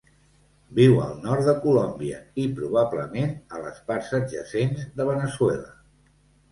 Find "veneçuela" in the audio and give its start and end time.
5.13-5.75